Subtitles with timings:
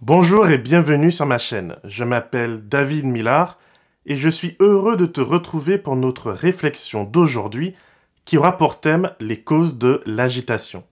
[0.00, 1.74] Bonjour et bienvenue sur ma chaîne.
[1.82, 3.58] Je m'appelle David Millard
[4.06, 7.74] et je suis heureux de te retrouver pour notre réflexion d'aujourd'hui
[8.24, 10.84] qui aura pour thème les causes de l'agitation.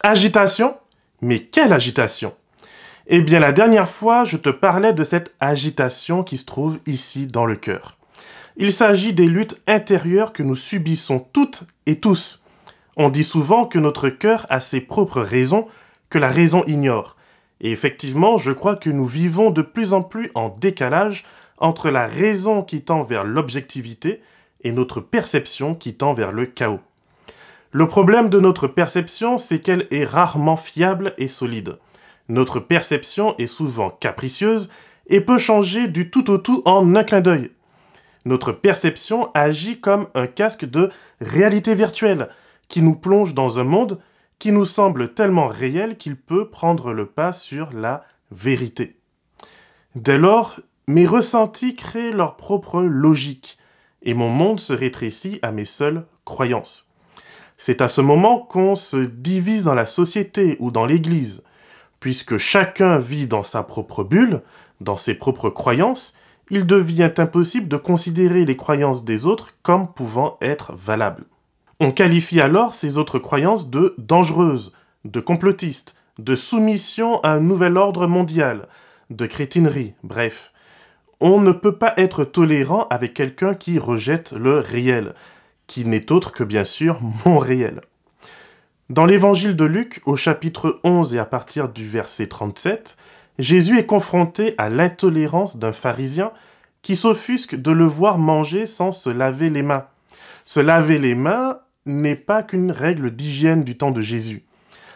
[0.00, 0.76] Agitation?
[1.22, 2.34] Mais quelle agitation?
[3.08, 7.26] Eh bien la dernière fois, je te parlais de cette agitation qui se trouve ici
[7.26, 7.95] dans le cœur.
[8.58, 12.42] Il s'agit des luttes intérieures que nous subissons toutes et tous.
[12.96, 15.66] On dit souvent que notre cœur a ses propres raisons
[16.08, 17.16] que la raison ignore.
[17.60, 21.26] Et effectivement, je crois que nous vivons de plus en plus en décalage
[21.58, 24.22] entre la raison qui tend vers l'objectivité
[24.62, 26.80] et notre perception qui tend vers le chaos.
[27.72, 31.76] Le problème de notre perception, c'est qu'elle est rarement fiable et solide.
[32.30, 34.70] Notre perception est souvent capricieuse
[35.08, 37.50] et peut changer du tout au tout en un clin d'œil
[38.26, 40.90] notre perception agit comme un casque de
[41.20, 42.28] réalité virtuelle
[42.68, 44.00] qui nous plonge dans un monde
[44.38, 48.96] qui nous semble tellement réel qu'il peut prendre le pas sur la vérité.
[49.94, 53.58] Dès lors, mes ressentis créent leur propre logique
[54.02, 56.90] et mon monde se rétrécit à mes seules croyances.
[57.56, 61.42] C'est à ce moment qu'on se divise dans la société ou dans l'Église,
[62.00, 64.42] puisque chacun vit dans sa propre bulle,
[64.80, 66.14] dans ses propres croyances,
[66.50, 71.24] il devient impossible de considérer les croyances des autres comme pouvant être valables.
[71.80, 74.72] On qualifie alors ces autres croyances de dangereuses,
[75.04, 78.68] de complotistes, de soumission à un nouvel ordre mondial,
[79.10, 80.52] de crétinerie, bref.
[81.20, 85.14] On ne peut pas être tolérant avec quelqu'un qui rejette le réel,
[85.66, 87.80] qui n'est autre que bien sûr mon réel.
[88.88, 92.96] Dans l'évangile de Luc, au chapitre 11 et à partir du verset 37,
[93.38, 96.32] Jésus est confronté à l'intolérance d'un pharisien
[96.82, 99.86] qui s'offusque de le voir manger sans se laver les mains.
[100.44, 104.44] Se laver les mains n'est pas qu'une règle d'hygiène du temps de Jésus.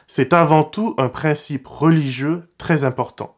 [0.06, 3.36] C'est avant tout un principe religieux très important.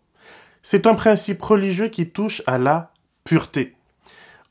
[0.63, 2.93] C'est un principe religieux qui touche à la
[3.25, 3.75] pureté.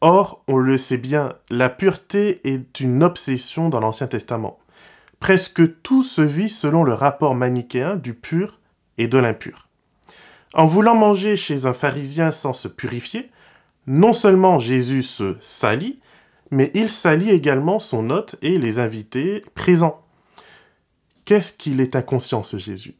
[0.01, 4.59] Or, on le sait bien, la pureté est une obsession dans l'Ancien Testament.
[5.19, 8.59] Presque tout se vit selon le rapport manichéen du pur
[8.97, 9.67] et de l'impur.
[10.53, 13.29] En voulant manger chez un pharisien sans se purifier,
[13.87, 15.99] non seulement Jésus se salit,
[16.51, 20.05] mais il salit également son hôte et les invités présents.
[21.23, 22.95] Qu'est-ce qu'il est inconscient, ce Jésus?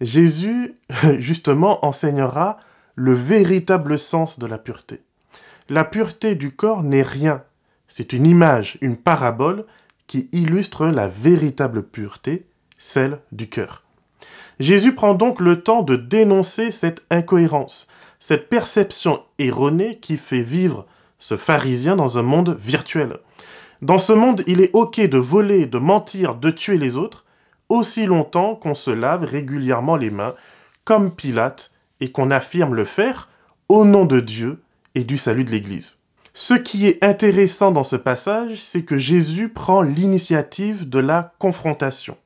[0.00, 0.74] Jésus,
[1.18, 2.58] justement, enseignera
[2.96, 5.02] le véritable sens de la pureté.
[5.68, 7.44] La pureté du corps n'est rien,
[7.86, 9.64] c'est une image, une parabole
[10.08, 12.46] qui illustre la véritable pureté,
[12.76, 13.83] celle du cœur.
[14.60, 17.88] Jésus prend donc le temps de dénoncer cette incohérence,
[18.18, 20.86] cette perception erronée qui fait vivre
[21.18, 23.18] ce pharisien dans un monde virtuel.
[23.82, 27.24] Dans ce monde, il est OK de voler, de mentir, de tuer les autres,
[27.68, 30.34] aussi longtemps qu'on se lave régulièrement les mains,
[30.84, 33.28] comme Pilate, et qu'on affirme le faire
[33.68, 34.60] au nom de Dieu
[34.94, 35.98] et du salut de l'Église.
[36.34, 42.16] Ce qui est intéressant dans ce passage, c'est que Jésus prend l'initiative de la confrontation.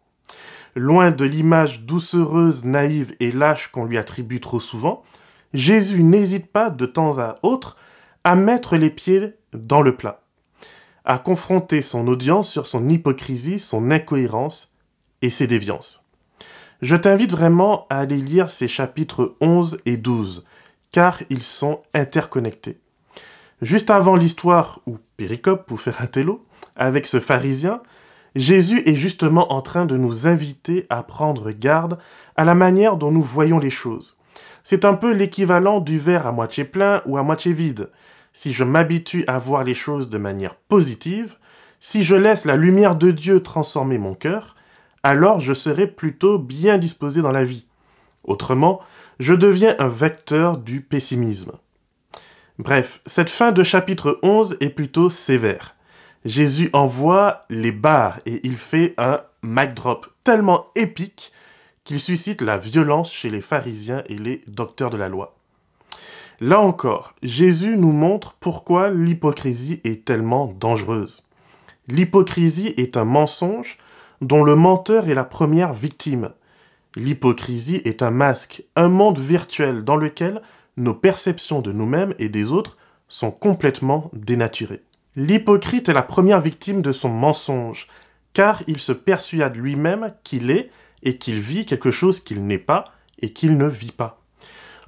[0.74, 5.02] Loin de l'image doucereuse, naïve et lâche qu'on lui attribue trop souvent,
[5.54, 7.76] Jésus n'hésite pas de temps à autre
[8.24, 10.22] à mettre les pieds dans le plat,
[11.04, 14.74] à confronter son audience sur son hypocrisie, son incohérence
[15.22, 16.04] et ses déviances.
[16.82, 20.44] Je t'invite vraiment à aller lire ces chapitres 11 et 12,
[20.92, 22.78] car ils sont interconnectés.
[23.62, 26.46] Juste avant l'histoire, ou péricope pour faire un télo,
[26.76, 27.82] avec ce pharisien,
[28.34, 31.98] Jésus est justement en train de nous inviter à prendre garde
[32.36, 34.16] à la manière dont nous voyons les choses.
[34.64, 37.90] C'est un peu l'équivalent du verre à moitié plein ou à moitié vide.
[38.32, 41.36] Si je m'habitue à voir les choses de manière positive,
[41.80, 44.56] si je laisse la lumière de Dieu transformer mon cœur,
[45.02, 47.66] alors je serai plutôt bien disposé dans la vie.
[48.24, 48.80] Autrement,
[49.18, 51.52] je deviens un vecteur du pessimisme.
[52.58, 55.76] Bref, cette fin de chapitre 11 est plutôt sévère.
[56.24, 61.32] Jésus envoie les barres et il fait un mic drop tellement épique
[61.84, 65.36] qu'il suscite la violence chez les pharisiens et les docteurs de la loi.
[66.40, 71.24] Là encore, Jésus nous montre pourquoi l'hypocrisie est tellement dangereuse.
[71.88, 73.78] L'hypocrisie est un mensonge
[74.20, 76.30] dont le menteur est la première victime.
[76.94, 80.42] L'hypocrisie est un masque, un monde virtuel dans lequel
[80.76, 82.76] nos perceptions de nous-mêmes et des autres
[83.08, 84.82] sont complètement dénaturées.
[85.18, 87.88] L'hypocrite est la première victime de son mensonge,
[88.34, 90.70] car il se persuade lui-même qu'il est
[91.02, 92.84] et qu'il vit quelque chose qu'il n'est pas
[93.20, 94.22] et qu'il ne vit pas.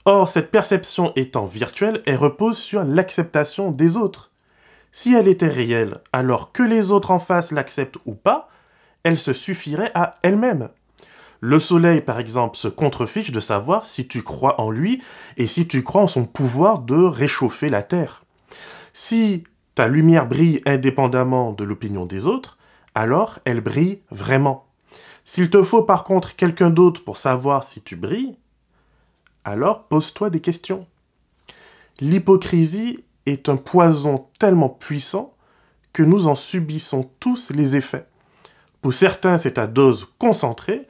[0.04, 4.30] Or, cette perception étant virtuelle, elle repose sur l'acceptation des autres.
[4.92, 8.50] Si elle était réelle, alors que les autres en face l'acceptent ou pas,
[9.02, 10.68] elle se suffirait à elle-même.
[11.40, 15.02] Le soleil, par exemple, se contrefiche de savoir si tu crois en lui
[15.38, 18.22] et si tu crois en son pouvoir de réchauffer la Terre.
[18.92, 19.42] Si
[19.74, 22.58] ta lumière brille indépendamment de l'opinion des autres,
[22.94, 24.66] alors elle brille vraiment.
[25.24, 28.36] S'il te faut par contre quelqu'un d'autre pour savoir si tu brilles,
[29.44, 30.86] alors pose-toi des questions.
[32.00, 35.34] L'hypocrisie est un poison tellement puissant
[35.92, 38.06] que nous en subissons tous les effets.
[38.80, 40.86] Pour certains, c'est à dose concentrée,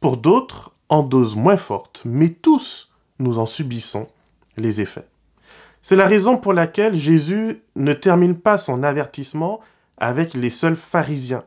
[0.00, 4.08] pour d'autres, en dose moins forte, mais tous, nous en subissons
[4.56, 5.06] les effets.
[5.82, 9.60] C'est la raison pour laquelle Jésus ne termine pas son avertissement
[9.98, 11.42] avec les seuls pharisiens.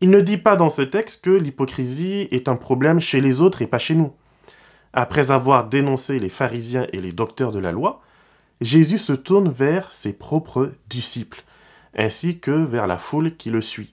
[0.00, 3.60] Il ne dit pas dans ce texte que l'hypocrisie est un problème chez les autres
[3.60, 4.12] et pas chez nous.
[4.94, 8.00] Après avoir dénoncé les pharisiens et les docteurs de la loi,
[8.62, 11.44] Jésus se tourne vers ses propres disciples,
[11.94, 13.92] ainsi que vers la foule qui le suit.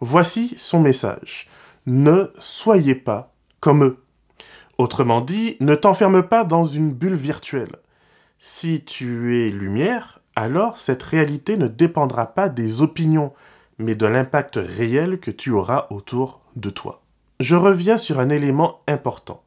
[0.00, 1.48] Voici son message.
[1.86, 3.98] Ne soyez pas comme eux.
[4.78, 7.76] Autrement dit, ne t'enferme pas dans une bulle virtuelle.
[8.44, 13.32] Si tu es lumière, alors cette réalité ne dépendra pas des opinions,
[13.78, 17.04] mais de l'impact réel que tu auras autour de toi.
[17.38, 19.44] Je reviens sur un élément important.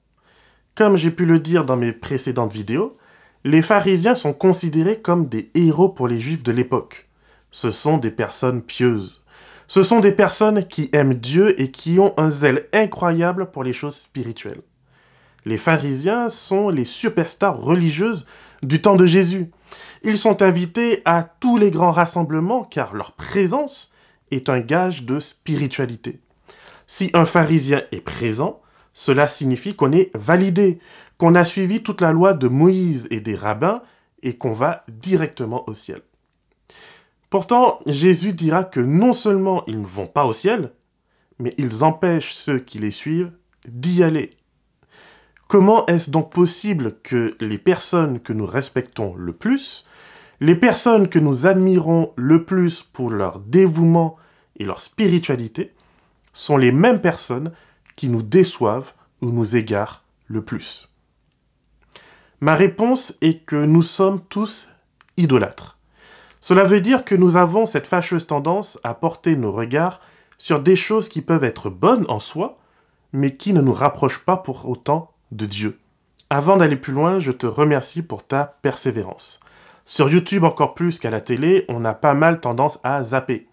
[0.75, 2.95] Comme j'ai pu le dire dans mes précédentes vidéos,
[3.43, 7.09] les pharisiens sont considérés comme des héros pour les juifs de l'époque.
[7.51, 9.25] Ce sont des personnes pieuses.
[9.67, 13.73] Ce sont des personnes qui aiment Dieu et qui ont un zèle incroyable pour les
[13.73, 14.61] choses spirituelles.
[15.43, 18.25] Les pharisiens sont les superstars religieuses
[18.65, 19.51] du temps de Jésus.
[20.03, 23.91] Ils sont invités à tous les grands rassemblements car leur présence
[24.31, 26.19] est un gage de spiritualité.
[26.87, 28.61] Si un pharisien est présent,
[28.93, 30.79] cela signifie qu'on est validé,
[31.17, 33.81] qu'on a suivi toute la loi de Moïse et des rabbins
[34.23, 36.01] et qu'on va directement au ciel.
[37.29, 40.71] Pourtant, Jésus dira que non seulement ils ne vont pas au ciel,
[41.39, 43.31] mais ils empêchent ceux qui les suivent
[43.67, 44.31] d'y aller.
[45.47, 49.85] Comment est-ce donc possible que les personnes que nous respectons le plus,
[50.39, 54.17] les personnes que nous admirons le plus pour leur dévouement
[54.57, 55.73] et leur spiritualité,
[56.33, 57.51] sont les mêmes personnes
[57.95, 60.91] qui nous déçoivent ou nous égarent le plus?
[62.41, 64.67] Ma réponse est que nous sommes tous
[65.15, 65.77] idolâtres.
[66.41, 70.01] Cela veut dire que nous avons cette fâcheuse tendance à porter nos regards
[70.37, 72.57] sur des choses qui peuvent être bonnes en soi,
[73.13, 75.79] mais qui ne nous rapprochent pas pour autant de Dieu.
[76.29, 79.39] Avant d'aller plus loin, je te remercie pour ta persévérance.
[79.85, 83.47] Sur YouTube encore plus qu'à la télé, on a pas mal tendance à zapper.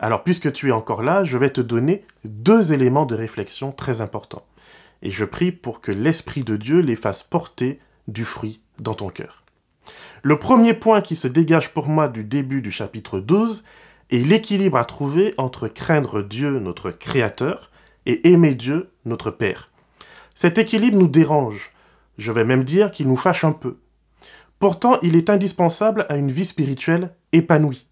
[0.00, 4.00] Alors puisque tu es encore là, je vais te donner deux éléments de réflexion très
[4.00, 4.46] importants.
[5.02, 7.78] Et je prie pour que l'Esprit de Dieu les fasse porter
[8.08, 9.44] du fruit dans ton cœur.
[10.22, 13.64] Le premier point qui se dégage pour moi du début du chapitre 12
[14.10, 17.70] est l'équilibre à trouver entre craindre Dieu, notre Créateur,
[18.06, 19.67] et aimer Dieu, notre Père.
[20.40, 21.72] Cet équilibre nous dérange,
[22.16, 23.78] je vais même dire qu'il nous fâche un peu.
[24.60, 27.88] Pourtant, il est indispensable à une vie spirituelle épanouie.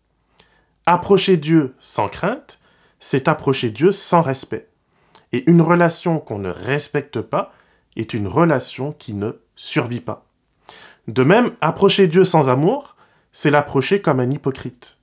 [0.86, 2.60] Approcher Dieu sans crainte,
[3.00, 4.68] c'est approcher Dieu sans respect.
[5.32, 7.52] Et une relation qu'on ne respecte pas
[7.96, 10.24] est une relation qui ne survit pas.
[11.08, 12.94] De même, approcher Dieu sans amour,
[13.32, 15.00] c'est l'approcher comme un hypocrite.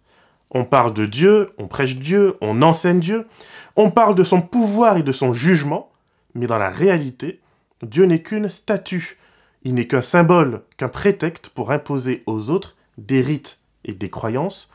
[0.50, 3.28] On parle de Dieu, on prêche Dieu, on enseigne Dieu,
[3.76, 5.93] on parle de son pouvoir et de son jugement,
[6.36, 7.42] mais dans la réalité,
[7.82, 9.18] Dieu n'est qu'une statue,
[9.64, 14.72] il n'est qu'un symbole, qu'un prétexte pour imposer aux autres des rites et des croyances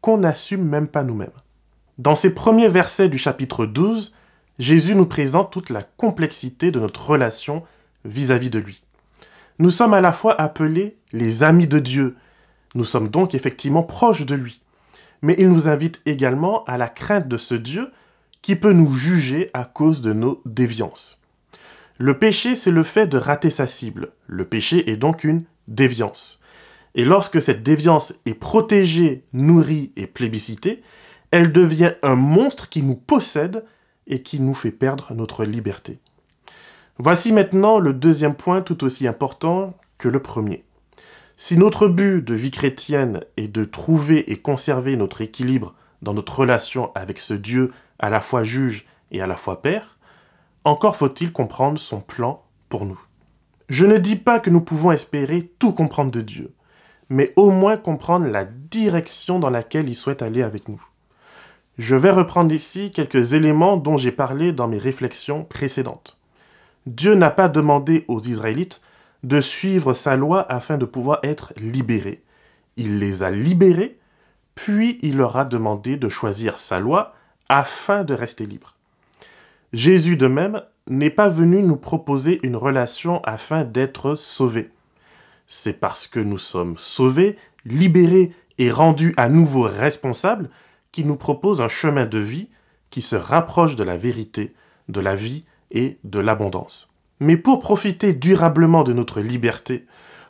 [0.00, 1.30] qu'on n'assume même pas nous-mêmes.
[1.98, 4.14] Dans ces premiers versets du chapitre 12,
[4.58, 7.62] Jésus nous présente toute la complexité de notre relation
[8.04, 8.82] vis-à-vis de lui.
[9.58, 12.16] Nous sommes à la fois appelés les amis de Dieu.
[12.74, 14.60] Nous sommes donc effectivement proches de lui.
[15.20, 17.92] Mais il nous invite également à la crainte de ce Dieu
[18.42, 21.20] qui peut nous juger à cause de nos déviances.
[21.98, 24.12] Le péché, c'est le fait de rater sa cible.
[24.26, 26.40] Le péché est donc une déviance.
[26.94, 30.82] Et lorsque cette déviance est protégée, nourrie et plébiscitée,
[31.30, 33.64] elle devient un monstre qui nous possède
[34.06, 35.98] et qui nous fait perdre notre liberté.
[36.98, 40.64] Voici maintenant le deuxième point tout aussi important que le premier.
[41.36, 46.40] Si notre but de vie chrétienne est de trouver et conserver notre équilibre dans notre
[46.40, 49.98] relation avec ce Dieu à la fois juge et à la fois père,
[50.64, 53.00] encore faut-il comprendre son plan pour nous.
[53.68, 56.52] Je ne dis pas que nous pouvons espérer tout comprendre de Dieu,
[57.08, 60.82] mais au moins comprendre la direction dans laquelle il souhaite aller avec nous.
[61.78, 66.20] Je vais reprendre ici quelques éléments dont j'ai parlé dans mes réflexions précédentes.
[66.86, 68.82] Dieu n'a pas demandé aux Israélites
[69.22, 72.22] de suivre sa loi afin de pouvoir être libérés.
[72.76, 73.98] Il les a libérés
[74.54, 77.14] puis il leur a demandé de choisir sa loi
[77.48, 78.74] afin de rester libre.
[79.72, 84.70] Jésus de même n'est pas venu nous proposer une relation afin d'être sauvés.
[85.46, 90.50] C'est parce que nous sommes sauvés, libérés et rendus à nouveau responsables
[90.92, 92.48] qu'il nous propose un chemin de vie
[92.90, 94.54] qui se rapproche de la vérité,
[94.88, 96.90] de la vie et de l'abondance.
[97.20, 99.86] Mais pour profiter durablement de notre liberté,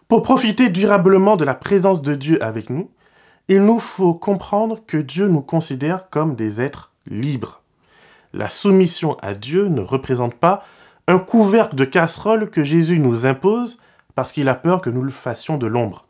[0.08, 2.90] pour profiter durablement de la présence de Dieu avec nous,
[3.52, 7.61] il nous faut comprendre que Dieu nous considère comme des êtres libres.
[8.32, 10.64] La soumission à Dieu ne représente pas
[11.06, 13.78] un couvercle de casserole que Jésus nous impose
[14.14, 16.06] parce qu'il a peur que nous le fassions de l'ombre.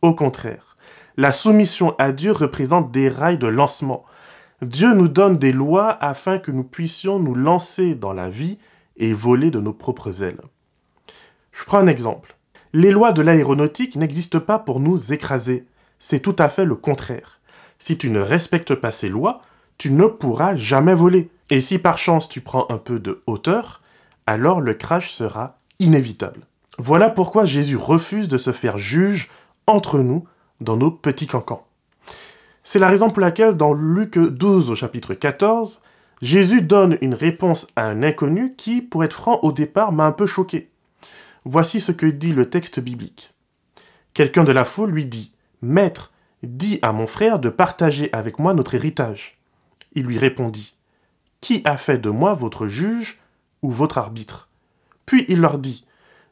[0.00, 0.76] Au contraire,
[1.16, 4.04] la soumission à Dieu représente des rails de lancement.
[4.62, 8.58] Dieu nous donne des lois afin que nous puissions nous lancer dans la vie
[8.96, 10.40] et voler de nos propres ailes.
[11.50, 12.36] Je prends un exemple.
[12.72, 15.66] Les lois de l'aéronautique n'existent pas pour nous écraser.
[15.98, 17.40] C'est tout à fait le contraire.
[17.78, 19.42] Si tu ne respectes pas ces lois,
[19.78, 21.30] tu ne pourras jamais voler.
[21.50, 23.82] Et si par chance tu prends un peu de hauteur,
[24.26, 26.46] alors le crash sera inévitable.
[26.78, 29.30] Voilà pourquoi Jésus refuse de se faire juge
[29.66, 30.26] entre nous
[30.60, 31.66] dans nos petits cancans.
[32.64, 35.80] C'est la raison pour laquelle dans Luc 12 au chapitre 14,
[36.20, 40.12] Jésus donne une réponse à un inconnu qui, pour être franc, au départ m'a un
[40.12, 40.70] peu choqué.
[41.44, 43.32] Voici ce que dit le texte biblique.
[44.14, 48.54] Quelqu'un de la foule lui dit, Maître, dis à mon frère de partager avec moi
[48.54, 49.38] notre héritage.
[49.94, 50.76] Il lui répondit,
[51.40, 53.20] Qui a fait de moi votre juge
[53.62, 54.48] ou votre arbitre?
[55.06, 55.86] Puis il leur dit,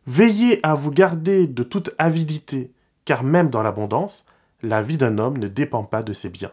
[0.06, 2.72] Veillez à vous garder de toute avidité,
[3.04, 4.26] car même dans l'abondance,
[4.62, 6.52] la vie d'un homme ne dépend pas de ses biens.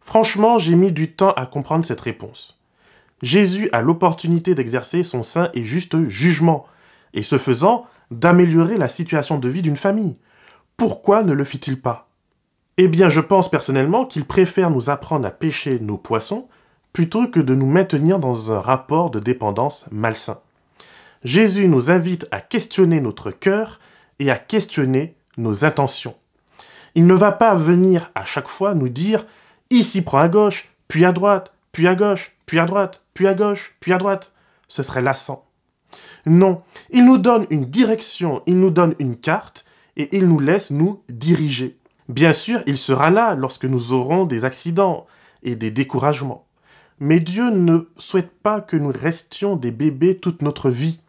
[0.00, 2.58] Franchement, j'ai mis du temps à comprendre cette réponse.
[3.22, 6.66] Jésus a l'opportunité d'exercer son saint et juste jugement,
[7.12, 10.16] et ce faisant, d'améliorer la situation de vie d'une famille.
[10.76, 12.05] Pourquoi ne le fit-il pas?
[12.78, 16.46] Eh bien, je pense personnellement qu'il préfère nous apprendre à pêcher nos poissons
[16.92, 20.40] plutôt que de nous maintenir dans un rapport de dépendance malsain.
[21.24, 23.80] Jésus nous invite à questionner notre cœur
[24.18, 26.14] et à questionner nos intentions.
[26.94, 29.26] Il ne va pas venir à chaque fois nous dire
[29.70, 33.34] ici prends à gauche, puis à droite, puis à gauche, puis à droite, puis à
[33.34, 34.32] gauche, puis à droite.
[34.68, 35.46] Ce serait lassant.
[36.26, 39.64] Non, il nous donne une direction, il nous donne une carte
[39.96, 41.78] et il nous laisse nous diriger.
[42.08, 45.06] Bien sûr, il sera là lorsque nous aurons des accidents
[45.42, 46.46] et des découragements.
[46.98, 51.00] Mais Dieu ne souhaite pas que nous restions des bébés toute notre vie.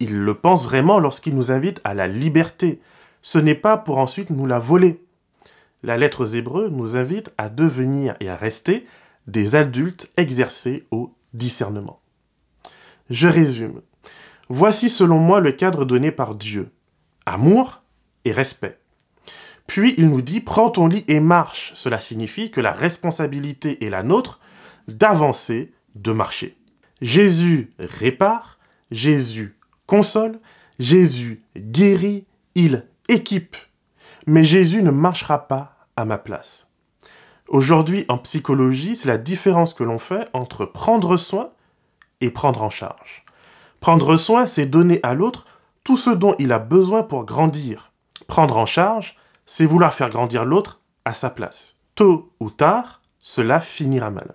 [0.00, 2.80] Il le pense vraiment lorsqu'il nous invite à la liberté.
[3.22, 5.02] Ce n'est pas pour ensuite nous la voler.
[5.82, 8.86] La lettre aux Hébreux nous invite à devenir et à rester
[9.26, 12.00] des adultes exercés au discernement.
[13.10, 13.80] Je résume.
[14.48, 16.70] Voici selon moi le cadre donné par Dieu.
[17.26, 17.82] Amour
[18.24, 18.78] et respect.
[19.68, 21.72] Puis il nous dit, prends ton lit et marche.
[21.76, 24.40] Cela signifie que la responsabilité est la nôtre
[24.88, 26.56] d'avancer, de marcher.
[27.00, 28.58] Jésus répare,
[28.90, 29.56] Jésus
[29.86, 30.40] console,
[30.78, 33.56] Jésus guérit, il équipe.
[34.26, 36.68] Mais Jésus ne marchera pas à ma place.
[37.46, 41.50] Aujourd'hui, en psychologie, c'est la différence que l'on fait entre prendre soin
[42.20, 43.24] et prendre en charge.
[43.80, 45.46] Prendre soin, c'est donner à l'autre
[45.84, 47.92] tout ce dont il a besoin pour grandir.
[48.26, 49.16] Prendre en charge,
[49.48, 51.76] c'est vouloir faire grandir l'autre à sa place.
[51.94, 54.34] Tôt ou tard, cela finira mal.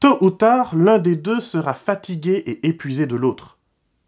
[0.00, 3.56] Tôt ou tard, l'un des deux sera fatigué et épuisé de l'autre.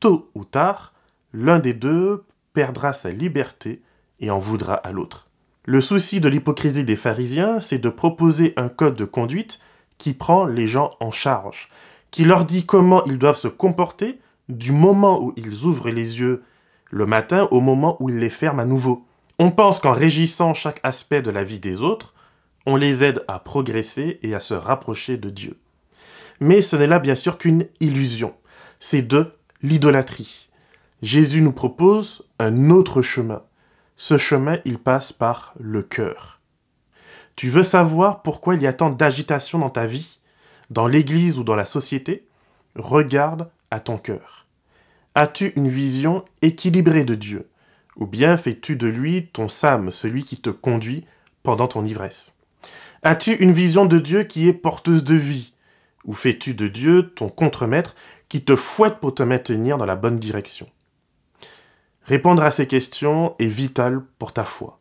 [0.00, 0.92] Tôt ou tard,
[1.32, 3.80] l'un des deux perdra sa liberté
[4.18, 5.28] et en voudra à l'autre.
[5.64, 9.60] Le souci de l'hypocrisie des pharisiens, c'est de proposer un code de conduite
[9.98, 11.68] qui prend les gens en charge,
[12.10, 16.42] qui leur dit comment ils doivent se comporter du moment où ils ouvrent les yeux
[16.90, 19.07] le matin au moment où ils les ferment à nouveau.
[19.38, 22.14] On pense qu'en régissant chaque aspect de la vie des autres,
[22.66, 25.58] on les aide à progresser et à se rapprocher de Dieu.
[26.40, 28.34] Mais ce n'est là bien sûr qu'une illusion.
[28.80, 30.48] C'est de l'idolâtrie.
[31.02, 33.42] Jésus nous propose un autre chemin.
[33.96, 36.40] Ce chemin, il passe par le cœur.
[37.36, 40.18] Tu veux savoir pourquoi il y a tant d'agitation dans ta vie,
[40.70, 42.26] dans l'Église ou dans la société?
[42.74, 44.46] Regarde à ton cœur.
[45.14, 47.48] As-tu une vision équilibrée de Dieu?
[47.98, 51.04] Ou bien fais-tu de lui ton Sam, celui qui te conduit
[51.42, 52.32] pendant ton ivresse?
[53.02, 55.52] As-tu une vision de Dieu qui est porteuse de vie?
[56.04, 57.94] Ou fais-tu de Dieu ton contremaître
[58.28, 60.68] qui te fouette pour te maintenir dans la bonne direction?
[62.02, 64.80] Répondre à ces questions est vital pour ta foi.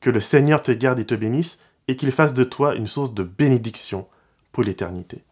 [0.00, 3.14] Que le Seigneur te garde et te bénisse et qu'il fasse de toi une source
[3.14, 4.06] de bénédiction
[4.52, 5.24] pour l'éternité.